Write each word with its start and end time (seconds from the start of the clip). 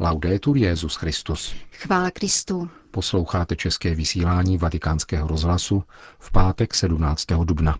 Laudetur 0.00 0.56
Jezus 0.56 0.96
Christus. 0.96 1.54
Chvála 1.72 2.10
Kristu. 2.10 2.70
Posloucháte 2.90 3.56
české 3.56 3.94
vysílání 3.94 4.58
Vatikánského 4.58 5.28
rozhlasu 5.28 5.82
v 6.18 6.32
pátek 6.32 6.74
17. 6.74 7.24
dubna. 7.44 7.78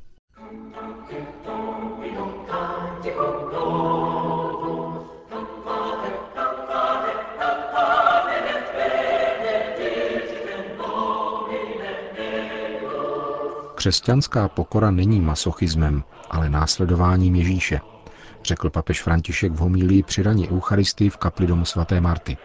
Křesťanská 13.75 14.49
pokora 14.49 14.91
není 14.91 15.21
masochismem, 15.21 16.05
ale 16.31 16.51
následováním 16.51 17.35
Ježíše, 17.35 17.81
řekl 18.49 18.71
papež 18.71 19.03
František 19.03 19.53
v 19.53 19.57
homílii 19.59 20.03
při 20.03 20.23
raní 20.23 20.49
Eucharistii 20.51 21.11
v 21.11 21.17
kapli 21.17 21.47
domu 21.47 21.65
svaté 21.65 22.01
Marty. 22.01 22.37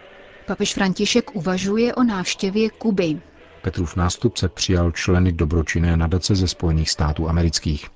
Papež 0.46 0.74
František 0.74 1.36
uvažuje 1.36 1.96
o 1.96 2.04
návštěvě 2.04 2.70
Kuby. 2.70 3.22
Petrův 3.62 3.96
nástupce 3.96 4.50
přijal 4.50 4.92
členy 4.92 5.32
dobročinné 5.32 5.98
nadace 5.98 6.36
ze 6.36 6.48
Spojených 6.48 6.90
států 6.90 7.30
amerických. 7.30 7.88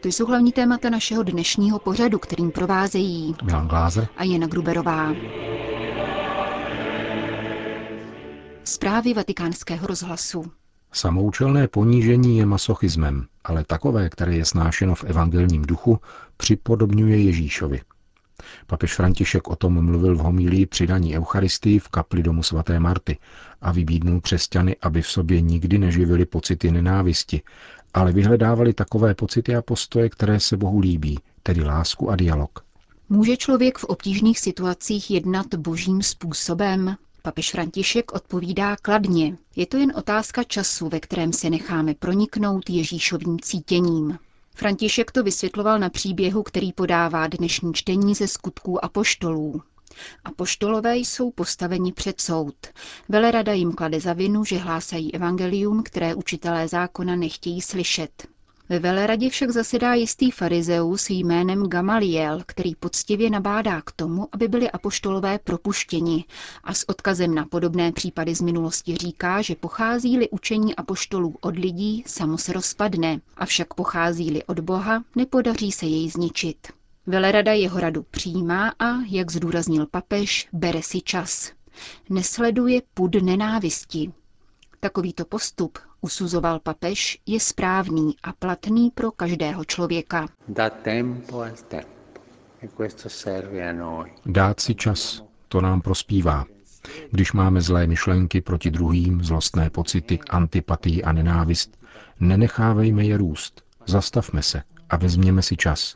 To 0.00 0.08
jsou 0.08 0.26
hlavní 0.26 0.52
témata 0.52 0.90
našeho 0.90 1.22
dnešního 1.22 1.78
pořadu, 1.78 2.18
kterým 2.18 2.50
provázejí 2.50 3.34
Milan 3.44 3.68
Glázer 3.68 4.08
a 4.16 4.24
Jana 4.24 4.46
Gruberová. 4.46 5.14
Zprávy 8.64 9.14
vatikánského 9.14 9.86
rozhlasu. 9.86 10.44
Samoučelné 10.92 11.68
ponížení 11.68 12.38
je 12.38 12.46
masochismem, 12.46 13.26
ale 13.44 13.64
takové, 13.64 14.08
které 14.08 14.36
je 14.36 14.44
snášeno 14.44 14.94
v 14.94 15.04
evangelním 15.04 15.62
duchu, 15.62 15.98
připodobňuje 16.36 17.22
Ježíšovi. 17.22 17.80
Papež 18.66 18.94
František 18.94 19.48
o 19.48 19.56
tom 19.56 19.84
mluvil 19.84 20.16
v 20.16 20.18
homílii 20.18 20.66
přidaní 20.66 21.16
Eucharistii 21.16 21.78
v 21.78 21.88
kapli 21.88 22.22
domu 22.22 22.42
svaté 22.42 22.80
Marty 22.80 23.18
a 23.60 23.72
vybídnul 23.72 24.20
křesťany, 24.20 24.76
aby 24.82 25.02
v 25.02 25.08
sobě 25.08 25.40
nikdy 25.40 25.78
neživili 25.78 26.26
pocity 26.26 26.70
nenávisti, 26.70 27.42
ale 27.94 28.12
vyhledávali 28.12 28.72
takové 28.72 29.14
pocity 29.14 29.56
a 29.56 29.62
postoje, 29.62 30.08
které 30.08 30.40
se 30.40 30.56
Bohu 30.56 30.80
líbí, 30.80 31.18
tedy 31.42 31.64
lásku 31.64 32.10
a 32.10 32.16
dialog. 32.16 32.64
Může 33.08 33.36
člověk 33.36 33.78
v 33.78 33.84
obtížných 33.84 34.38
situacích 34.38 35.10
jednat 35.10 35.54
božím 35.54 36.02
způsobem? 36.02 36.96
Papež 37.24 37.50
František 37.50 38.12
odpovídá 38.12 38.76
kladně. 38.76 39.36
Je 39.56 39.66
to 39.66 39.76
jen 39.76 39.92
otázka 39.96 40.44
času, 40.44 40.88
ve 40.88 41.00
kterém 41.00 41.32
se 41.32 41.50
necháme 41.50 41.94
proniknout 41.94 42.70
Ježíšovým 42.70 43.40
cítěním. 43.40 44.18
František 44.54 45.12
to 45.12 45.22
vysvětloval 45.22 45.78
na 45.78 45.90
příběhu, 45.90 46.42
který 46.42 46.72
podává 46.72 47.26
dnešní 47.26 47.74
čtení 47.74 48.14
ze 48.14 48.28
skutků 48.28 48.84
apoštolů. 48.84 49.62
Apoštolové 50.24 50.96
jsou 50.96 51.30
postaveni 51.30 51.92
před 51.92 52.20
soud. 52.20 52.54
Velerada 53.08 53.52
jim 53.52 53.72
klade 53.72 54.00
za 54.00 54.12
vinu, 54.12 54.44
že 54.44 54.58
hlásají 54.58 55.14
evangelium, 55.14 55.82
které 55.82 56.14
učitelé 56.14 56.68
zákona 56.68 57.16
nechtějí 57.16 57.60
slyšet. 57.60 58.31
Ve 58.72 58.78
veleradě 58.78 59.30
však 59.30 59.50
zasedá 59.50 59.94
jistý 59.94 60.30
farizeus 60.30 61.10
jménem 61.10 61.66
Gamaliel, 61.66 62.42
který 62.46 62.74
poctivě 62.74 63.30
nabádá 63.30 63.80
k 63.82 63.92
tomu, 63.92 64.28
aby 64.32 64.48
byli 64.48 64.70
apoštolové 64.70 65.38
propuštěni 65.38 66.24
a 66.64 66.74
s 66.74 66.88
odkazem 66.88 67.34
na 67.34 67.46
podobné 67.46 67.92
případy 67.92 68.34
z 68.34 68.40
minulosti 68.40 68.96
říká, 68.96 69.42
že 69.42 69.54
pochází-li 69.54 70.30
učení 70.30 70.76
apoštolů 70.76 71.34
od 71.40 71.56
lidí, 71.56 72.04
samo 72.06 72.38
se 72.38 72.52
rozpadne, 72.52 73.20
avšak 73.36 73.74
pochází-li 73.74 74.44
od 74.44 74.60
Boha, 74.60 75.04
nepodaří 75.16 75.72
se 75.72 75.86
jej 75.86 76.10
zničit. 76.10 76.56
Velerada 77.06 77.52
jeho 77.52 77.80
radu 77.80 78.04
přijímá 78.10 78.68
a, 78.78 78.96
jak 79.08 79.32
zdůraznil 79.32 79.86
papež, 79.86 80.48
bere 80.52 80.82
si 80.82 81.00
čas. 81.00 81.52
Nesleduje 82.10 82.82
pud 82.94 83.14
nenávisti. 83.14 84.12
Takovýto 84.80 85.24
postup 85.24 85.78
usuzoval 86.02 86.60
papež, 86.60 87.18
je 87.26 87.40
správný 87.40 88.16
a 88.22 88.32
platný 88.32 88.90
pro 88.90 89.10
každého 89.10 89.64
člověka. 89.64 90.28
E 91.70 91.84
Dát 94.26 94.60
si 94.60 94.74
čas, 94.74 95.22
to 95.48 95.60
nám 95.60 95.80
prospívá. 95.80 96.44
Když 97.10 97.32
máme 97.32 97.60
zlé 97.60 97.86
myšlenky 97.86 98.40
proti 98.40 98.70
druhým, 98.70 99.24
zlostné 99.24 99.70
pocity, 99.70 100.18
antipatii 100.30 101.02
a 101.02 101.12
nenávist, 101.12 101.78
nenechávejme 102.20 103.04
je 103.04 103.16
růst. 103.16 103.62
Zastavme 103.86 104.42
se 104.42 104.62
a 104.90 104.96
vezměme 104.96 105.42
si 105.42 105.56
čas. 105.56 105.94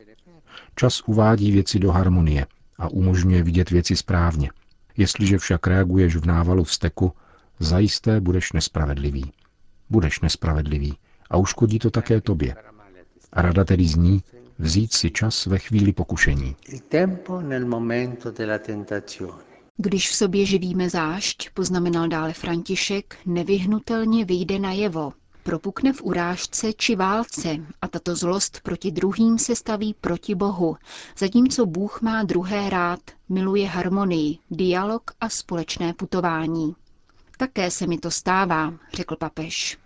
Čas 0.75 1.01
uvádí 1.05 1.51
věci 1.51 1.79
do 1.79 1.91
harmonie 1.91 2.45
a 2.77 2.87
umožňuje 2.87 3.43
vidět 3.43 3.69
věci 3.69 3.95
správně. 3.95 4.49
Jestliže 4.97 5.37
však 5.37 5.67
reaguješ 5.67 6.15
v 6.15 6.25
návalu 6.25 6.63
vzteku, 6.63 7.13
zajisté 7.59 8.21
budeš 8.21 8.51
nespravedlivý 8.51 9.31
budeš 9.89 10.19
nespravedlivý 10.19 10.97
a 11.29 11.37
uškodí 11.37 11.79
to 11.79 11.89
také 11.91 12.21
tobě. 12.21 12.55
A 13.33 13.41
rada 13.41 13.63
tedy 13.63 13.87
zní 13.87 14.23
vzít 14.59 14.93
si 14.93 15.11
čas 15.11 15.45
ve 15.45 15.59
chvíli 15.59 15.93
pokušení. 15.93 16.55
Když 19.77 20.09
v 20.09 20.15
sobě 20.15 20.45
živíme 20.45 20.89
zášť, 20.89 21.49
poznamenal 21.53 22.07
dále 22.07 22.33
František, 22.33 23.17
nevyhnutelně 23.25 24.25
vyjde 24.25 24.59
najevo. 24.59 25.13
Propukne 25.43 25.93
v 25.93 26.01
urážce 26.01 26.73
či 26.73 26.95
válce 26.95 27.57
a 27.81 27.87
tato 27.87 28.15
zlost 28.15 28.59
proti 28.63 28.91
druhým 28.91 29.37
se 29.39 29.55
staví 29.55 29.95
proti 30.01 30.35
Bohu, 30.35 30.77
zatímco 31.17 31.65
Bůh 31.65 32.01
má 32.01 32.23
druhé 32.23 32.69
rád, 32.69 32.99
miluje 33.29 33.67
harmonii, 33.67 34.37
dialog 34.51 35.11
a 35.21 35.29
společné 35.29 35.93
putování. 35.93 36.75
Také 37.37 37.71
se 37.71 37.87
mi 37.87 37.97
to 37.97 38.11
stává, 38.11 38.73
řekl 38.93 39.15
papež. 39.15 39.77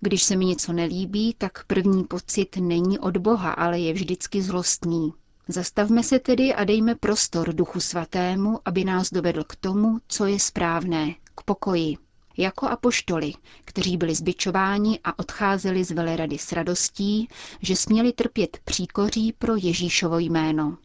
Když 0.00 0.22
se 0.22 0.36
mi 0.36 0.44
něco 0.44 0.72
nelíbí, 0.72 1.34
tak 1.38 1.64
první 1.64 2.04
pocit 2.04 2.56
není 2.56 2.98
od 2.98 3.16
Boha, 3.16 3.52
ale 3.52 3.78
je 3.78 3.92
vždycky 3.92 4.42
zlostný. 4.42 5.12
Zastavme 5.48 6.02
se 6.02 6.18
tedy 6.18 6.54
a 6.54 6.64
dejme 6.64 6.94
prostor 6.94 7.54
Duchu 7.54 7.80
Svatému, 7.80 8.60
aby 8.64 8.84
nás 8.84 9.10
dovedl 9.10 9.44
k 9.44 9.56
tomu, 9.56 9.98
co 10.08 10.26
je 10.26 10.40
správné, 10.40 11.14
k 11.34 11.42
pokoji. 11.42 11.96
Jako 12.36 12.66
apoštoli, 12.66 13.32
kteří 13.64 13.96
byli 13.96 14.14
zbičováni 14.14 15.00
a 15.04 15.18
odcházeli 15.18 15.84
z 15.84 15.90
velerady 15.90 16.38
s 16.38 16.52
radostí, 16.52 17.28
že 17.60 17.76
směli 17.76 18.12
trpět 18.12 18.58
příkoří 18.64 19.32
pro 19.32 19.56
Ježíšovo 19.56 20.18
jméno. 20.18 20.76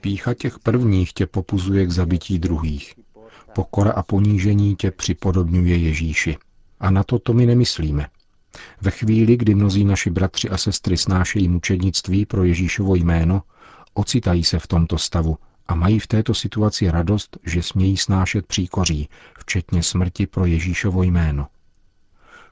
Pícha 0.00 0.34
těch 0.34 0.58
prvních 0.58 1.12
tě 1.12 1.26
popuzuje 1.26 1.86
k 1.86 1.90
zabití 1.90 2.38
druhých. 2.38 2.94
Pokora 3.54 3.92
a 3.92 4.02
ponížení 4.02 4.76
tě 4.76 4.90
připodobňuje 4.90 5.76
Ježíši. 5.76 6.36
A 6.80 6.90
na 6.90 7.04
to 7.04 7.18
to 7.18 7.32
my 7.32 7.46
nemyslíme. 7.46 8.06
Ve 8.80 8.90
chvíli, 8.90 9.36
kdy 9.36 9.54
mnozí 9.54 9.84
naši 9.84 10.10
bratři 10.10 10.48
a 10.48 10.56
sestry 10.56 10.96
snášejí 10.96 11.48
mučednictví 11.48 12.26
pro 12.26 12.44
Ježíšovo 12.44 12.94
jméno, 12.94 13.42
ocitají 13.94 14.44
se 14.44 14.58
v 14.58 14.66
tomto 14.66 14.98
stavu 14.98 15.38
a 15.68 15.74
mají 15.74 15.98
v 15.98 16.06
této 16.06 16.34
situaci 16.34 16.90
radost, 16.90 17.38
že 17.46 17.62
smějí 17.62 17.96
snášet 17.96 18.46
příkoří, 18.46 19.08
včetně 19.38 19.82
smrti 19.82 20.26
pro 20.26 20.46
Ježíšovo 20.46 21.02
jméno. 21.02 21.46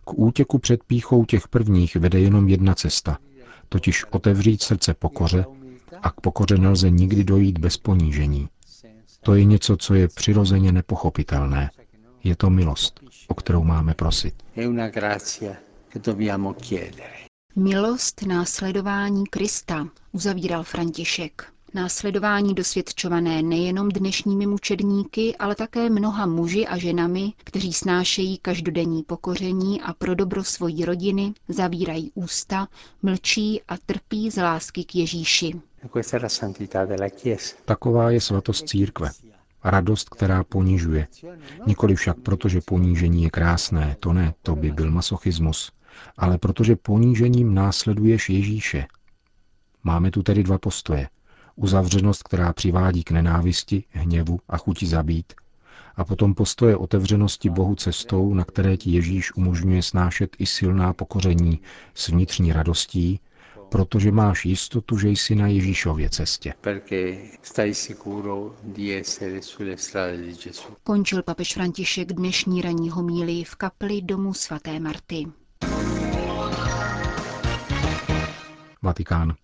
K 0.05 0.19
útěku 0.19 0.59
před 0.59 0.85
píchou 0.85 1.25
těch 1.25 1.49
prvních 1.49 1.97
vede 1.97 2.21
jenom 2.21 2.49
jedna 2.49 2.75
cesta, 2.75 3.19
totiž 3.75 4.05
otevřít 4.05 4.63
srdce 4.63 4.95
pokoře 4.95 5.45
a 6.03 6.11
k 6.11 6.21
pokoře 6.21 6.59
nelze 6.59 6.91
nikdy 6.91 7.25
dojít 7.25 7.59
bez 7.59 7.77
ponížení. 7.77 8.49
To 9.21 9.35
je 9.35 9.45
něco, 9.45 9.77
co 9.77 9.95
je 9.95 10.09
přirozeně 10.09 10.73
nepochopitelné. 10.73 11.71
Je 12.25 12.37
to 12.37 12.51
milost, 12.51 13.01
o 13.29 13.35
kterou 13.35 13.65
máme 13.65 13.95
prosit. 13.95 14.35
Milost 17.57 18.23
následování 18.23 19.25
Krista, 19.27 19.89
uzavíral 20.13 20.63
František. 20.63 21.54
Následování 21.75 22.55
dosvědčované 22.55 23.43
nejenom 23.43 23.89
dnešními 23.89 24.47
mučedníky, 24.47 25.37
ale 25.37 25.55
také 25.55 25.91
mnoha 25.91 26.27
muži 26.27 26.67
a 26.67 26.79
ženami, 26.79 27.33
kteří 27.45 27.73
snášejí 27.73 28.39
každodenní 28.39 29.03
pokoření 29.03 29.83
a 29.83 29.93
pro 29.93 30.15
dobro 30.15 30.45
svojí 30.45 30.85
rodiny 30.85 31.35
zavírají 31.49 32.11
ústa, 32.15 32.69
mlčí 33.03 33.63
a 33.69 33.77
trpí 33.87 34.31
z 34.31 34.43
lásky 34.43 34.85
k 34.85 34.95
Ježíši. 34.95 35.55
Taková 37.65 38.11
je 38.11 38.21
svatost 38.21 38.69
církve. 38.69 39.11
Radost, 39.65 40.09
která 40.09 40.45
ponižuje. 40.45 41.07
Nikoli 41.67 41.95
však 41.97 42.21
proto, 42.21 42.49
že 42.49 42.61
ponížení 42.61 43.23
je 43.23 43.31
krásné, 43.31 43.97
to 44.01 44.13
ne, 44.13 44.35
to 44.43 44.57
by 44.57 44.71
byl 44.73 44.91
masochismus, 44.91 45.73
ale 46.17 46.39
protože 46.39 46.77
ponížením 46.77 47.55
následuješ 47.55 48.31
Ježíše. 48.31 48.87
Máme 49.85 50.11
tu 50.11 50.23
tedy 50.23 50.43
dva 50.43 50.59
postoje. 50.59 51.09
Uzavřenost, 51.57 52.23
která 52.23 52.53
přivádí 52.53 53.05
k 53.05 53.11
nenávisti, 53.11 53.85
hněvu 53.91 54.39
a 54.49 54.59
chuti 54.59 54.87
zabít, 54.87 55.33
a 55.97 56.05
potom 56.05 56.35
postoje 56.35 56.77
otevřenosti 56.77 57.51
Bohu 57.51 57.75
cestou, 57.75 58.35
na 58.35 58.45
které 58.45 58.77
ti 58.77 58.91
Ježíš 58.91 59.35
umožňuje 59.37 59.83
snášet 59.83 60.37
i 60.39 60.47
silná 60.47 60.93
pokoření 60.93 61.61
s 61.95 62.09
vnitřní 62.09 62.53
radostí, 62.53 63.21
protože 63.69 64.13
máš 64.13 64.45
jistotu, 64.45 64.99
že 64.99 65.09
jsi 65.09 65.35
na 65.35 65.47
Ježíšově 65.47 66.11
cestě. 66.11 66.55
Končil 70.85 71.23
papež 71.23 71.55
František 71.55 72.13
dnešní 72.13 72.63
ranní 72.63 72.91
homílii 72.91 73.45
v 73.45 73.55
kapli 73.57 74.03
domu 74.03 74.35
svaté 74.35 74.81
Marty. 74.81 75.27
Vatikán. 78.83 79.35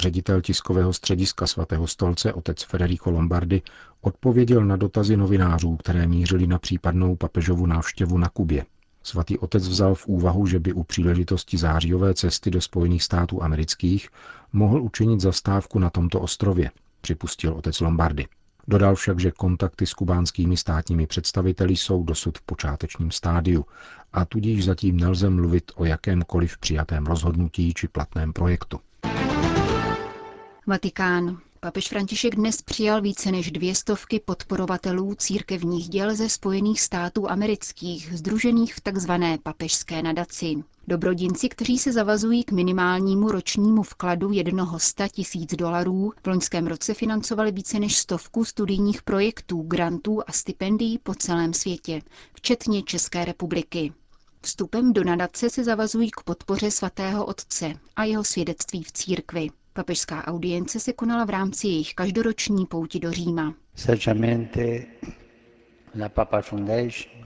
Ředitel 0.00 0.40
tiskového 0.40 0.92
střediska 0.92 1.46
svatého 1.46 1.86
stolce 1.86 2.32
otec 2.32 2.62
Federico 2.62 3.10
Lombardi 3.10 3.62
odpověděl 4.00 4.64
na 4.64 4.76
dotazy 4.76 5.16
novinářů, 5.16 5.76
které 5.76 6.06
mířili 6.06 6.46
na 6.46 6.58
případnou 6.58 7.16
papežovu 7.16 7.66
návštěvu 7.66 8.18
na 8.18 8.28
Kubě. 8.28 8.64
Svatý 9.02 9.38
otec 9.38 9.68
vzal 9.68 9.94
v 9.94 10.06
úvahu, 10.06 10.46
že 10.46 10.58
by 10.58 10.72
u 10.72 10.82
příležitosti 10.82 11.56
zářijové 11.56 12.14
cesty 12.14 12.50
do 12.50 12.60
Spojených 12.60 13.02
států 13.02 13.42
amerických 13.42 14.08
mohl 14.52 14.82
učinit 14.82 15.20
zastávku 15.20 15.78
na 15.78 15.90
tomto 15.90 16.20
ostrově, 16.20 16.70
připustil 17.00 17.54
otec 17.54 17.80
Lombardy. 17.80 18.26
Dodal 18.68 18.94
však, 18.94 19.20
že 19.20 19.30
kontakty 19.30 19.86
s 19.86 19.94
kubánskými 19.94 20.56
státními 20.56 21.06
představiteli 21.06 21.76
jsou 21.76 22.02
dosud 22.02 22.38
v 22.38 22.42
počátečním 22.42 23.10
stádiu 23.10 23.64
a 24.12 24.24
tudíž 24.24 24.64
zatím 24.64 24.96
nelze 24.96 25.30
mluvit 25.30 25.72
o 25.74 25.84
jakémkoliv 25.84 26.58
přijatém 26.58 27.06
rozhodnutí 27.06 27.74
či 27.74 27.88
platném 27.88 28.32
projektu. 28.32 28.80
Vatikán. 30.68 31.38
Papež 31.60 31.88
František 31.88 32.34
dnes 32.34 32.62
přijal 32.62 33.02
více 33.02 33.32
než 33.32 33.50
dvě 33.50 33.74
stovky 33.74 34.20
podporovatelů 34.20 35.14
církevních 35.14 35.88
děl 35.88 36.14
ze 36.14 36.28
Spojených 36.28 36.80
států 36.80 37.30
amerických, 37.30 38.18
združených 38.18 38.74
v 38.74 38.80
tzv. 38.80 39.12
papežské 39.42 40.02
nadaci. 40.02 40.56
Dobrodinci, 40.88 41.48
kteří 41.48 41.78
se 41.78 41.92
zavazují 41.92 42.44
k 42.44 42.52
minimálnímu 42.52 43.30
ročnímu 43.30 43.82
vkladu 43.82 44.32
jednoho 44.32 44.78
100 44.78 45.08
tisíc 45.08 45.54
dolarů, 45.54 46.12
v 46.22 46.26
loňském 46.26 46.66
roce 46.66 46.94
financovali 46.94 47.52
více 47.52 47.78
než 47.78 47.96
stovku 47.96 48.44
studijních 48.44 49.02
projektů, 49.02 49.62
grantů 49.62 50.22
a 50.26 50.32
stipendií 50.32 50.98
po 50.98 51.14
celém 51.14 51.54
světě, 51.54 52.02
včetně 52.34 52.82
České 52.82 53.24
republiky. 53.24 53.92
Vstupem 54.42 54.92
do 54.92 55.04
nadace 55.04 55.50
se 55.50 55.64
zavazují 55.64 56.10
k 56.10 56.22
podpoře 56.24 56.70
svatého 56.70 57.26
otce 57.26 57.72
a 57.96 58.04
jeho 58.04 58.24
svědectví 58.24 58.82
v 58.82 58.92
církvi. 58.92 59.50
Papežská 59.76 60.26
audience 60.26 60.80
se 60.80 60.92
konala 60.92 61.24
v 61.24 61.30
rámci 61.30 61.66
jejich 61.66 61.94
každoroční 61.94 62.66
pouti 62.66 63.00
do 63.00 63.12
Říma. 63.12 63.54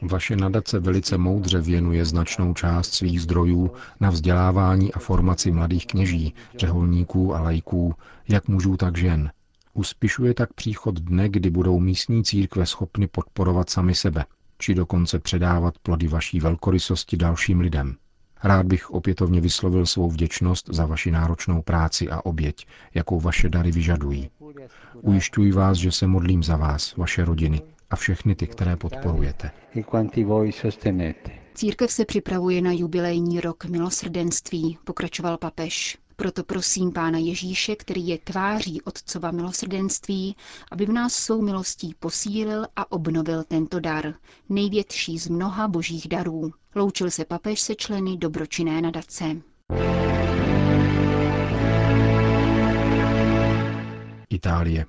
Vaše 0.03 0.37
nadace 0.37 0.79
velice 0.81 1.19
moudře 1.19 1.61
věnuje 1.61 2.05
značnou 2.05 2.55
část 2.55 2.95
svých 2.95 3.23
zdrojů 3.23 3.71
na 4.01 4.11
vzdělávání 4.11 4.93
a 4.93 4.99
formaci 4.99 5.51
mladých 5.51 5.87
kněží, 5.87 6.35
řeholníků 6.59 7.35
a 7.35 7.41
lajků, 7.41 7.95
jak 8.29 8.49
mužů, 8.49 8.77
tak 8.77 8.99
žen. 8.99 9.31
Uspišuje 9.75 10.35
tak 10.35 10.53
příchod 10.53 10.95
dne, 11.01 11.29
kdy 11.29 11.51
budou 11.51 11.81
místní 11.81 12.25
církve 12.25 12.67
schopny 12.67 13.07
podporovat 13.07 13.71
sami 13.71 13.95
sebe, 13.95 14.25
či 14.59 14.75
dokonce 14.75 15.19
předávat 15.19 15.79
plody 15.79 16.09
vaší 16.09 16.41
velkorysosti 16.41 17.17
dalším 17.17 17.61
lidem. 17.61 17.97
Rád 18.45 18.67
bych 18.67 18.91
opětovně 18.91 19.41
vyslovil 19.41 19.87
svou 19.87 20.11
vděčnost 20.11 20.69
za 20.73 20.87
vaši 20.87 21.11
náročnou 21.11 21.63
práci 21.63 22.09
a 22.09 22.25
oběť, 22.25 22.67
jakou 22.95 23.21
vaše 23.21 23.49
dary 23.49 23.71
vyžadují. 23.73 24.31
Ujišťuji 24.95 25.53
vás, 25.53 25.77
že 25.77 25.93
se 25.93 26.07
modlím 26.07 26.43
za 26.43 26.57
vás, 26.57 26.97
vaše 26.97 27.25
rodiny 27.25 27.63
a 27.91 27.97
všechny 27.97 28.35
ty, 28.35 28.47
které 28.47 28.77
podporujete. 28.77 29.51
Církev 31.55 31.93
se 31.93 32.05
připravuje 32.05 32.63
na 32.63 32.73
jubilejní 32.73 33.41
rok 33.41 33.65
milosrdenství, 33.65 34.79
pokračoval 34.85 35.37
papež. 35.39 35.99
Proto 36.21 36.45
prosím 36.45 36.93
Pána 36.93 37.19
Ježíše, 37.19 37.77
který 37.77 38.09
je 38.09 38.19
tváří 38.19 38.83
Otcova 38.83 39.31
milosrdenství, 39.31 40.37
aby 40.73 40.87
v 40.87 40.93
nás 40.93 41.15
svou 41.15 41.43
milostí 41.43 41.95
posílil 41.99 42.67
a 42.77 42.93
obnovil 42.93 43.45
tento 43.45 43.81
dar, 43.81 44.15
největší 44.49 45.19
z 45.19 45.29
mnoha 45.29 45.69
božích 45.69 46.09
darů. 46.09 46.53
Loučil 46.75 47.11
se 47.11 47.25
papež 47.25 47.61
se 47.61 47.75
členy 47.75 48.17
dobročinné 48.17 48.81
nadace. 48.81 49.25
Itálie. 54.31 54.87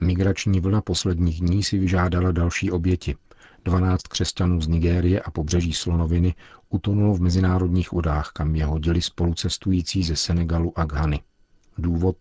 Migrační 0.00 0.60
vlna 0.60 0.80
posledních 0.80 1.40
dní 1.40 1.62
si 1.62 1.78
vyžádala 1.78 2.32
další 2.32 2.70
oběti. 2.70 3.16
12 3.68 4.02
křesťanů 4.02 4.60
z 4.60 4.68
Nigérie 4.68 5.20
a 5.20 5.30
pobřeží 5.30 5.72
Slonoviny 5.72 6.34
utonulo 6.68 7.14
v 7.14 7.20
mezinárodních 7.20 7.92
vodách, 7.92 8.30
kam 8.32 8.56
je 8.56 8.64
hodili 8.64 9.02
spolucestující 9.02 10.02
ze 10.02 10.16
Senegalu 10.16 10.72
a 10.76 10.84
Ghany. 10.84 11.20
Důvod? 11.78 12.16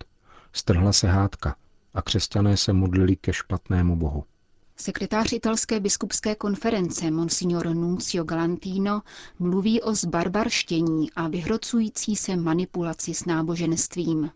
Strhla 0.53 0.94
se 0.94 1.07
hádka 1.07 1.55
a 1.94 2.01
křesťané 2.01 2.57
se 2.57 2.73
modlili 2.73 3.15
ke 3.15 3.33
špatnému 3.33 3.95
bohu. 3.95 4.23
Sekretář 4.75 5.33
italské 5.33 5.79
biskupské 5.79 6.35
konference 6.35 7.11
Monsignor 7.11 7.67
Nuncio 7.67 8.23
Galantino 8.23 9.01
mluví 9.39 9.81
o 9.81 9.94
zbarbarštění 9.94 11.11
a 11.15 11.27
vyhrocující 11.27 12.15
se 12.15 12.35
manipulaci 12.35 13.13
s 13.13 13.25
náboženstvím. 13.25 14.31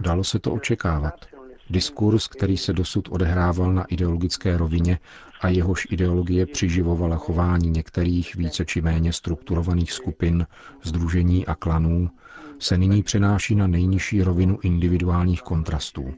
Dalo 0.00 0.24
se 0.24 0.38
to 0.38 0.52
očekávat. 0.52 1.33
Diskurs, 1.70 2.28
který 2.28 2.56
se 2.56 2.72
dosud 2.72 3.08
odehrával 3.10 3.72
na 3.72 3.84
ideologické 3.84 4.56
rovině 4.56 4.98
a 5.40 5.48
jehož 5.48 5.86
ideologie 5.90 6.46
přiživovala 6.46 7.16
chování 7.16 7.70
některých 7.70 8.34
více 8.34 8.64
či 8.64 8.80
méně 8.80 9.12
strukturovaných 9.12 9.92
skupin, 9.92 10.46
združení 10.82 11.46
a 11.46 11.54
klanů, 11.54 12.10
se 12.58 12.78
nyní 12.78 13.02
přenáší 13.02 13.54
na 13.54 13.66
nejnižší 13.66 14.22
rovinu 14.22 14.58
individuálních 14.62 15.42
kontrastů. 15.42 16.14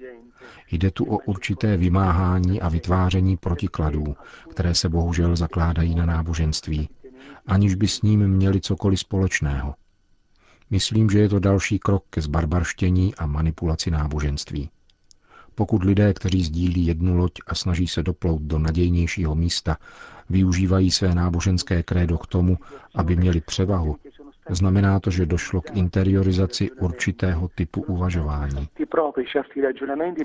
Jde 0.70 0.90
tu 0.90 1.04
o 1.04 1.18
určité 1.18 1.76
vymáhání 1.76 2.60
a 2.60 2.68
vytváření 2.68 3.36
protikladů, 3.36 4.16
které 4.50 4.74
se 4.74 4.88
bohužel 4.88 5.36
zakládají 5.36 5.94
na 5.94 6.06
náboženství, 6.06 6.88
aniž 7.46 7.74
by 7.74 7.88
s 7.88 8.02
ním 8.02 8.28
měli 8.28 8.60
cokoliv 8.60 9.00
společného. 9.00 9.74
Myslím, 10.70 11.10
že 11.10 11.18
je 11.18 11.28
to 11.28 11.38
další 11.38 11.78
krok 11.78 12.04
ke 12.10 12.20
zbarbarštění 12.20 13.14
a 13.14 13.26
manipulaci 13.26 13.90
náboženství. 13.90 14.70
Pokud 15.56 15.84
lidé, 15.84 16.14
kteří 16.14 16.42
sdílí 16.44 16.86
jednu 16.86 17.16
loď 17.16 17.32
a 17.46 17.54
snaží 17.54 17.86
se 17.86 18.02
doplout 18.02 18.42
do 18.42 18.58
nadějnějšího 18.58 19.34
místa, 19.34 19.76
využívají 20.30 20.90
své 20.90 21.14
náboženské 21.14 21.82
krédo 21.82 22.18
k 22.18 22.26
tomu, 22.26 22.58
aby 22.94 23.16
měli 23.16 23.40
převahu, 23.40 23.96
znamená 24.54 25.00
to, 25.00 25.10
že 25.10 25.26
došlo 25.26 25.60
k 25.60 25.76
interiorizaci 25.76 26.70
určitého 26.70 27.48
typu 27.54 27.82
uvažování. 27.82 28.68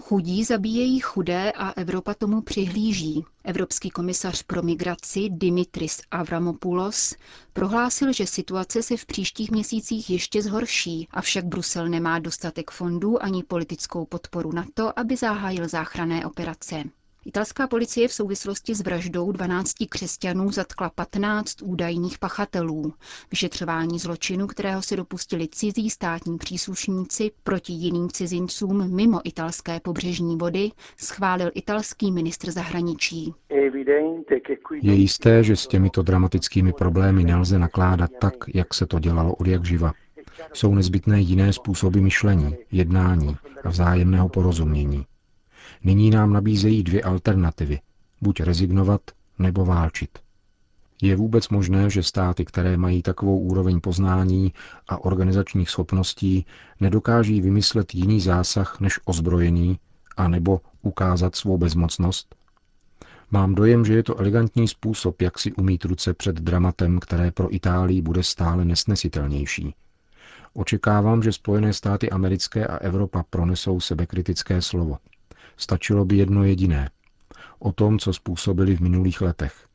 Chudí 0.01 0.43
zabíjejí 0.43 0.99
chudé 0.99 1.51
a 1.51 1.71
Evropa 1.71 2.13
tomu 2.13 2.41
přihlíží. 2.41 3.25
Evropský 3.43 3.89
komisař 3.89 4.43
pro 4.43 4.61
migraci 4.61 5.29
Dimitris 5.29 6.01
Avramopoulos 6.11 7.15
prohlásil, 7.53 8.13
že 8.13 8.27
situace 8.27 8.83
se 8.83 8.97
v 8.97 9.05
příštích 9.05 9.51
měsících 9.51 10.09
ještě 10.09 10.41
zhorší, 10.41 11.07
avšak 11.11 11.45
Brusel 11.45 11.87
nemá 11.89 12.19
dostatek 12.19 12.71
fondů 12.71 13.23
ani 13.23 13.43
politickou 13.43 14.05
podporu 14.05 14.51
na 14.51 14.65
to, 14.73 14.99
aby 14.99 15.15
zahájil 15.15 15.67
záchranné 15.67 16.25
operace. 16.25 16.83
Italská 17.25 17.67
policie 17.67 18.07
v 18.07 18.13
souvislosti 18.13 18.75
s 18.75 18.81
vraždou 18.81 19.31
12 19.31 19.73
křesťanů 19.89 20.51
zatkla 20.51 20.89
15 20.89 21.61
údajných 21.61 22.19
pachatelů. 22.19 22.93
Vyšetřování 23.31 23.99
zločinu, 23.99 24.47
kterého 24.47 24.81
se 24.81 24.95
dopustili 24.95 25.47
cizí 25.47 25.89
státní 25.89 26.37
příslušníci 26.37 27.31
proti 27.43 27.73
jiným 27.73 28.09
cizincům 28.09 28.95
mimo 28.95 29.21
italské 29.23 29.79
pobřežní 29.79 30.37
vody, 30.37 30.71
schválil 30.97 31.51
italský 31.53 32.11
ministr 32.11 32.51
zahraničí. 32.51 33.33
Je 34.81 34.93
jisté, 34.93 35.43
že 35.43 35.55
s 35.55 35.67
těmito 35.67 36.01
dramatickými 36.01 36.73
problémy 36.73 37.23
nelze 37.23 37.59
nakládat 37.59 38.11
tak, 38.21 38.33
jak 38.53 38.73
se 38.73 38.85
to 38.85 38.99
dělalo 38.99 39.35
od 39.35 39.47
jak 39.47 39.65
živa. 39.65 39.93
Jsou 40.53 40.75
nezbytné 40.75 41.19
jiné 41.21 41.53
způsoby 41.53 41.99
myšlení, 41.99 42.55
jednání 42.71 43.35
a 43.63 43.69
vzájemného 43.69 44.29
porozumění. 44.29 45.05
Nyní 45.83 46.09
nám 46.09 46.33
nabízejí 46.33 46.83
dvě 46.83 47.01
alternativy. 47.01 47.79
Buď 48.21 48.39
rezignovat, 48.39 49.01
nebo 49.39 49.65
válčit. 49.65 50.19
Je 51.01 51.15
vůbec 51.15 51.49
možné, 51.49 51.89
že 51.89 52.03
státy, 52.03 52.45
které 52.45 52.77
mají 52.77 53.01
takovou 53.01 53.39
úroveň 53.39 53.79
poznání 53.81 54.53
a 54.87 55.05
organizačních 55.05 55.69
schopností, 55.69 56.45
nedokáží 56.79 57.41
vymyslet 57.41 57.95
jiný 57.95 58.21
zásah 58.21 58.79
než 58.79 58.99
ozbrojený, 59.05 59.79
anebo 60.17 60.61
ukázat 60.81 61.35
svou 61.35 61.57
bezmocnost? 61.57 62.35
Mám 63.31 63.55
dojem, 63.55 63.85
že 63.85 63.93
je 63.93 64.03
to 64.03 64.19
elegantní 64.19 64.67
způsob, 64.67 65.21
jak 65.21 65.39
si 65.39 65.53
umít 65.53 65.85
ruce 65.85 66.13
před 66.13 66.35
dramatem, 66.35 66.99
které 66.99 67.31
pro 67.31 67.55
Itálii 67.55 68.01
bude 68.01 68.23
stále 68.23 68.65
nesnesitelnější. 68.65 69.75
Očekávám, 70.53 71.23
že 71.23 71.31
Spojené 71.31 71.73
státy 71.73 72.09
americké 72.09 72.67
a 72.67 72.77
Evropa 72.77 73.23
pronesou 73.29 73.79
sebekritické 73.79 74.61
slovo. 74.61 74.97
Stačilo 75.57 76.05
by 76.05 76.17
jedno 76.17 76.43
jediné. 76.43 76.89
O 77.59 77.71
tom, 77.71 77.99
co 77.99 78.13
způsobili 78.13 78.75
v 78.75 78.79
minulých 78.79 79.21
letech. 79.21 79.67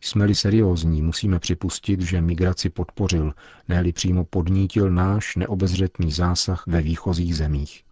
Jsme-li 0.00 0.34
seriózní, 0.34 1.02
musíme 1.02 1.38
připustit, 1.38 2.00
že 2.00 2.20
migraci 2.20 2.70
podpořil, 2.70 3.34
ne 3.68 3.92
přímo 3.92 4.24
podnítil 4.24 4.90
náš 4.90 5.36
neobezřetný 5.36 6.12
zásah 6.12 6.66
ve 6.66 6.80
výchozích 6.82 7.36
zemích. 7.36 7.82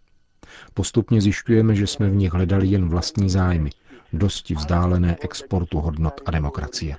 Postupně 0.75 1.21
zjišťujeme, 1.21 1.75
že 1.75 1.87
jsme 1.87 2.11
v 2.11 2.15
nich 2.17 2.33
hledali 2.33 2.67
jen 2.67 2.89
vlastní 2.89 3.31
zájmy, 3.31 3.71
dosti 4.13 4.55
vzdálené 4.55 5.17
exportu 5.21 5.79
hodnot 5.79 6.21
a 6.27 6.31
demokracie. 6.31 6.97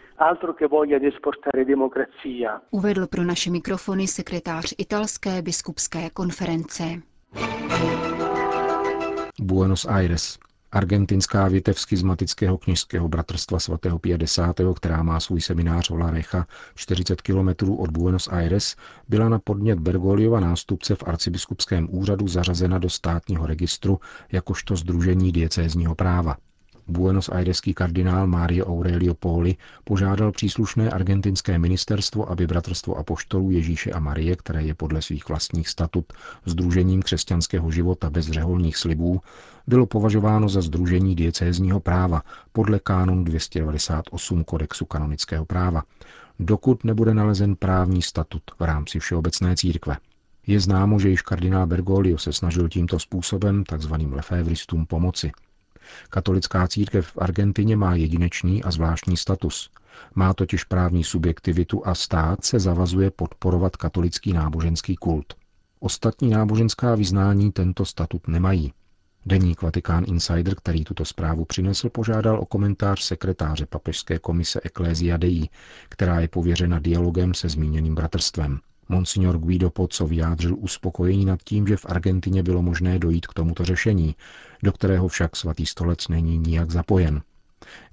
Uvedl 2.71 3.07
pro 3.07 3.23
naše 3.23 3.51
mikrofony 3.51 4.07
sekretář 4.07 4.73
italské 4.77 5.41
biskupské 5.41 6.09
konference. 6.09 7.01
Buenos 9.39 9.85
Aires. 9.85 10.39
Argentinská 10.71 11.47
větev 11.47 11.79
schizmatického 11.79 12.57
kněžského 12.57 13.07
bratrstva 13.07 13.59
svatého 13.59 13.99
50., 13.99 14.55
která 14.75 15.03
má 15.03 15.19
svůj 15.19 15.41
seminář 15.41 15.89
v 15.89 15.95
La 15.95 16.11
Recha 16.11 16.47
40 16.75 17.21
kilometrů 17.21 17.75
od 17.75 17.91
Buenos 17.91 18.27
Aires, 18.27 18.75
byla 19.09 19.29
na 19.29 19.39
podnět 19.39 19.79
Bergoliova 19.79 20.39
nástupce 20.39 20.95
v 20.95 21.03
arcibiskupském 21.03 21.87
úřadu 21.91 22.27
zařazena 22.27 22.77
do 22.77 22.89
státního 22.89 23.47
registru 23.47 23.99
jakožto 24.31 24.75
Združení 24.75 25.31
diecézního 25.31 25.95
práva. 25.95 26.37
Buenos 26.87 27.29
Aireský 27.29 27.73
kardinál 27.73 28.27
Mario 28.27 28.65
Aurelio 28.65 29.13
Poli 29.13 29.55
požádal 29.83 30.31
příslušné 30.31 30.89
argentinské 30.89 31.59
ministerstvo, 31.59 32.31
aby 32.31 32.47
Bratrstvo 32.47 32.95
apoštolů 32.95 33.51
Ježíše 33.51 33.91
a 33.91 33.99
Marie, 33.99 34.35
které 34.35 34.63
je 34.63 34.73
podle 34.73 35.01
svých 35.01 35.29
vlastních 35.29 35.69
statut 35.69 36.13
Združením 36.45 37.01
křesťanského 37.01 37.71
života 37.71 38.09
bez 38.09 38.27
řeholních 38.27 38.77
slibů, 38.77 39.21
bylo 39.67 39.85
považováno 39.85 40.49
za 40.49 40.61
združení 40.61 41.15
diecézního 41.15 41.79
práva 41.79 42.21
podle 42.51 42.79
kánon 42.79 43.23
298 43.23 44.43
kodexu 44.43 44.85
kanonického 44.85 45.45
práva, 45.45 45.83
dokud 46.39 46.83
nebude 46.83 47.13
nalezen 47.13 47.55
právní 47.55 48.01
statut 48.01 48.43
v 48.59 48.63
rámci 48.63 48.99
Všeobecné 48.99 49.55
církve. 49.55 49.97
Je 50.47 50.59
známo, 50.59 50.99
že 50.99 51.09
již 51.09 51.21
kardinál 51.21 51.67
Bergoglio 51.67 52.17
se 52.17 52.33
snažil 52.33 52.69
tímto 52.69 52.99
způsobem, 52.99 53.63
takzvaným 53.63 54.13
lefévristům, 54.13 54.85
pomoci– 54.85 55.31
Katolická 56.09 56.67
církev 56.67 57.07
v 57.07 57.17
Argentině 57.17 57.75
má 57.75 57.95
jedinečný 57.95 58.63
a 58.63 58.71
zvláštní 58.71 59.17
status. 59.17 59.69
Má 60.15 60.33
totiž 60.33 60.63
právní 60.63 61.03
subjektivitu 61.03 61.87
a 61.87 61.95
stát 61.95 62.45
se 62.45 62.59
zavazuje 62.59 63.11
podporovat 63.11 63.75
katolický 63.75 64.33
náboženský 64.33 64.95
kult. 64.95 65.33
Ostatní 65.79 66.29
náboženská 66.29 66.95
vyznání 66.95 67.51
tento 67.51 67.85
statut 67.85 68.27
nemají. 68.27 68.73
Deník 69.25 69.61
Vatikán 69.61 70.03
Insider, 70.07 70.55
který 70.55 70.83
tuto 70.83 71.05
zprávu 71.05 71.45
přinesl, 71.45 71.89
požádal 71.89 72.39
o 72.39 72.45
komentář 72.45 73.01
sekretáře 73.01 73.65
papežské 73.65 74.19
komise 74.19 74.59
Ecclesia 74.63 75.17
Dei, 75.17 75.49
která 75.89 76.19
je 76.19 76.27
pověřena 76.27 76.79
dialogem 76.79 77.33
se 77.33 77.49
zmíněným 77.49 77.95
bratrstvem. 77.95 78.59
Monsignor 78.89 79.37
Guido 79.37 79.69
Pozzo 79.69 80.07
vyjádřil 80.07 80.55
uspokojení 80.59 81.25
nad 81.25 81.43
tím, 81.43 81.67
že 81.67 81.77
v 81.77 81.85
Argentině 81.85 82.43
bylo 82.43 82.61
možné 82.61 82.99
dojít 82.99 83.27
k 83.27 83.33
tomuto 83.33 83.65
řešení, 83.65 84.15
do 84.63 84.71
kterého 84.71 85.07
však 85.07 85.35
svatý 85.35 85.65
stolec 85.65 86.07
není 86.07 86.37
nijak 86.37 86.71
zapojen. 86.71 87.21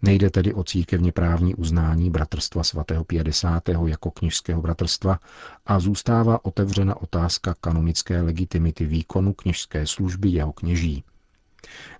Nejde 0.02 0.30
tedy 0.30 0.54
o 0.54 0.64
církevně 0.64 1.12
právní 1.12 1.54
uznání 1.54 2.10
bratrstva 2.10 2.64
svatého 2.64 3.04
50. 3.04 3.68
jako 3.86 4.10
kněžského 4.10 4.62
bratrstva 4.62 5.20
a 5.66 5.80
zůstává 5.80 6.44
otevřena 6.44 7.02
otázka 7.02 7.54
kanonické 7.60 8.20
legitimity 8.20 8.86
výkonu 8.86 9.32
kněžské 9.32 9.86
služby 9.86 10.28
jeho 10.28 10.52
kněží. 10.52 11.04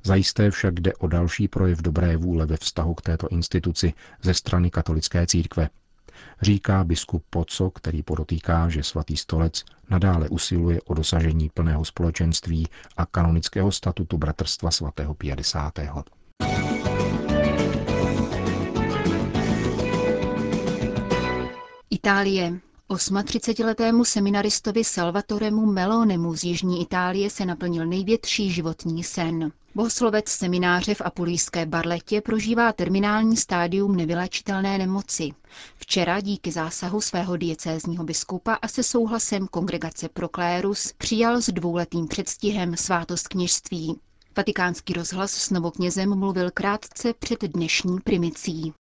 Zajisté 0.04 0.50
však 0.50 0.80
jde 0.80 0.94
o 0.94 1.06
další 1.06 1.48
projev 1.48 1.82
dobré 1.82 2.16
vůle 2.16 2.46
ve 2.46 2.56
vztahu 2.56 2.94
k 2.94 3.02
této 3.02 3.28
instituci 3.28 3.92
ze 4.22 4.34
strany 4.34 4.70
katolické 4.70 5.26
církve, 5.26 5.68
říká 6.42 6.84
biskup 6.84 7.24
Poco, 7.30 7.70
který 7.70 8.02
podotýká, 8.02 8.68
že 8.68 8.82
svatý 8.82 9.16
stolec 9.16 9.64
nadále 9.90 10.28
usiluje 10.28 10.80
o 10.80 10.94
dosažení 10.94 11.48
plného 11.48 11.84
společenství 11.84 12.66
a 12.96 13.06
kanonického 13.06 13.72
statutu 13.72 14.18
Bratrstva 14.18 14.70
svatého 14.70 15.14
50. 15.14 15.72
Itálie. 21.90 22.67
38-letému 22.90 24.04
seminaristovi 24.04 24.84
Salvatoremu 24.84 25.66
Melonemu 25.66 26.36
z 26.36 26.44
Jižní 26.44 26.82
Itálie 26.82 27.30
se 27.30 27.44
naplnil 27.46 27.86
největší 27.86 28.50
životní 28.50 29.04
sen. 29.04 29.52
Bohoslovec 29.74 30.28
semináře 30.28 30.94
v 30.94 31.00
apulijské 31.04 31.66
Barletě 31.66 32.20
prožívá 32.20 32.72
terminální 32.72 33.36
stádium 33.36 33.96
nevylečitelné 33.96 34.78
nemoci. 34.78 35.30
Včera 35.76 36.20
díky 36.20 36.52
zásahu 36.52 37.00
svého 37.00 37.36
diecézního 37.36 38.04
biskupa 38.04 38.54
a 38.54 38.68
se 38.68 38.82
souhlasem 38.82 39.46
kongregace 39.46 40.08
Proklérus 40.08 40.92
přijal 40.98 41.42
s 41.42 41.50
dvouletým 41.50 42.08
předstihem 42.08 42.76
svátost 42.76 43.28
kněžství. 43.28 44.00
Vatikánský 44.36 44.92
rozhlas 44.92 45.30
s 45.30 45.50
novoknězem 45.50 46.18
mluvil 46.18 46.50
krátce 46.50 47.14
před 47.18 47.42
dnešní 47.42 47.98
primicí. 48.04 48.72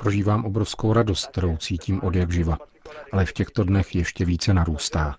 Prožívám 0.00 0.44
obrovskou 0.44 0.92
radost, 0.92 1.26
kterou 1.26 1.56
cítím 1.56 2.00
od 2.02 2.14
jak 2.14 2.32
živa, 2.32 2.58
ale 3.12 3.24
v 3.26 3.32
těchto 3.32 3.64
dnech 3.64 3.94
ještě 3.94 4.24
více 4.24 4.54
narůstá. 4.54 5.16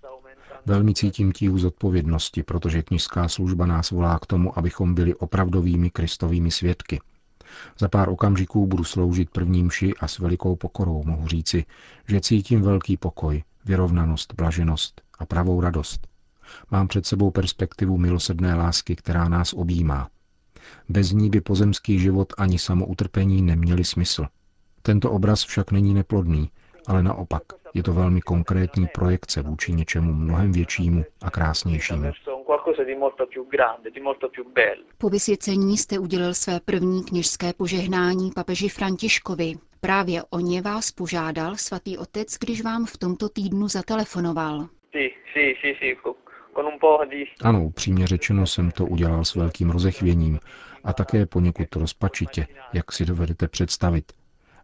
Velmi 0.65 0.93
cítím 0.93 1.31
tíhu 1.31 1.57
zodpovědnosti, 1.57 2.43
protože 2.43 2.83
knižská 2.83 3.27
služba 3.27 3.65
nás 3.65 3.91
volá 3.91 4.19
k 4.19 4.25
tomu, 4.25 4.57
abychom 4.57 4.95
byli 4.95 5.15
opravdovými 5.15 5.89
kristovými 5.89 6.51
svědky. 6.51 6.99
Za 7.79 7.87
pár 7.87 8.09
okamžiků 8.09 8.67
budu 8.67 8.83
sloužit 8.83 9.29
prvním 9.29 9.71
ši 9.71 9.93
a 9.99 10.07
s 10.07 10.19
velikou 10.19 10.55
pokorou 10.55 11.03
mohu 11.03 11.27
říci, 11.27 11.65
že 12.07 12.21
cítím 12.21 12.61
velký 12.61 12.97
pokoj, 12.97 13.43
vyrovnanost, 13.65 14.33
blaženost 14.33 15.01
a 15.19 15.25
pravou 15.25 15.61
radost. 15.61 16.07
Mám 16.71 16.87
před 16.87 17.05
sebou 17.05 17.31
perspektivu 17.31 17.97
milosedné 17.97 18.55
lásky, 18.55 18.95
která 18.95 19.29
nás 19.29 19.53
objímá. 19.53 20.09
Bez 20.89 21.11
ní 21.11 21.29
by 21.29 21.41
pozemský 21.41 21.99
život 21.99 22.33
ani 22.37 22.59
samoutrpení 22.59 23.41
neměli 23.41 23.83
smysl. 23.83 24.25
Tento 24.81 25.11
obraz 25.11 25.43
však 25.43 25.71
není 25.71 25.93
neplodný, 25.93 26.49
ale 26.87 27.03
naopak 27.03 27.43
je 27.73 27.83
to 27.83 27.93
velmi 27.93 28.21
konkrétní 28.21 28.87
projekce 28.87 29.41
vůči 29.41 29.73
něčemu 29.73 30.13
mnohem 30.13 30.51
většímu 30.51 31.05
a 31.21 31.31
krásnějšímu. 31.31 32.11
Po 34.97 35.09
vysvěcení 35.09 35.77
jste 35.77 35.99
udělil 35.99 36.33
své 36.33 36.59
první 36.59 37.03
kněžské 37.03 37.53
požehnání 37.53 38.31
papeži 38.35 38.69
Františkovi. 38.69 39.53
Právě 39.81 40.23
o 40.29 40.39
ně 40.39 40.61
vás 40.61 40.91
požádal 40.91 41.55
svatý 41.55 41.97
otec, 41.97 42.37
když 42.39 42.61
vám 42.61 42.85
v 42.85 42.97
tomto 42.97 43.29
týdnu 43.29 43.67
zatelefonoval. 43.67 44.67
Ano, 47.41 47.63
upřímně 47.63 48.07
řečeno 48.07 48.47
jsem 48.47 48.71
to 48.71 48.85
udělal 48.85 49.25
s 49.25 49.35
velkým 49.35 49.69
rozechvěním 49.69 50.39
a 50.83 50.93
také 50.93 51.25
poněkud 51.25 51.75
rozpačitě, 51.75 52.47
jak 52.73 52.91
si 52.91 53.05
dovedete 53.05 53.47
představit. 53.47 54.13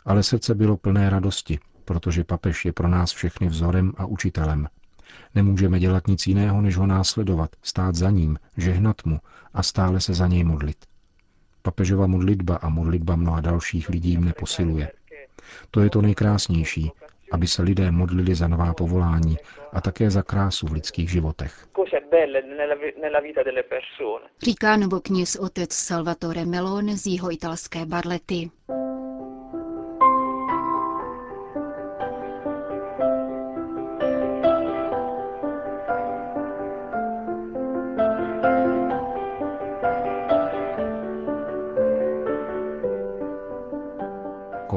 Ale 0.05 0.23
srdce 0.23 0.55
bylo 0.55 0.77
plné 0.77 1.09
radosti, 1.09 1.59
protože 1.85 2.23
papež 2.23 2.65
je 2.65 2.73
pro 2.73 2.87
nás 2.87 3.11
všechny 3.11 3.47
vzorem 3.47 3.93
a 3.97 4.05
učitelem. 4.05 4.67
Nemůžeme 5.35 5.79
dělat 5.79 6.07
nic 6.07 6.27
jiného, 6.27 6.61
než 6.61 6.77
ho 6.77 6.87
následovat, 6.87 7.49
stát 7.63 7.95
za 7.95 8.09
ním, 8.09 8.39
žehnat 8.57 9.05
mu 9.05 9.19
a 9.53 9.63
stále 9.63 10.01
se 10.01 10.13
za 10.13 10.27
něj 10.27 10.43
modlit. 10.43 10.77
Papežova 11.61 12.07
modlitba 12.07 12.55
a 12.55 12.69
modlitba 12.69 13.15
mnoha 13.15 13.41
dalších 13.41 13.89
lidí 13.89 14.17
mne 14.17 14.33
posiluje. 14.33 14.91
To 15.71 15.81
je 15.81 15.89
to 15.89 16.01
nejkrásnější, 16.01 16.91
aby 17.31 17.47
se 17.47 17.61
lidé 17.61 17.91
modlili 17.91 18.35
za 18.35 18.47
nová 18.47 18.73
povolání 18.73 19.37
a 19.73 19.81
také 19.81 20.09
za 20.09 20.23
krásu 20.23 20.67
v 20.67 20.71
lidských 20.71 21.11
životech. 21.11 21.67
Říká 24.43 24.77
novokněz 24.77 25.35
otec 25.35 25.73
Salvatore 25.73 26.45
Melone 26.45 26.97
z 26.97 27.05
jeho 27.07 27.31
italské 27.31 27.85
Barlety. 27.85 28.49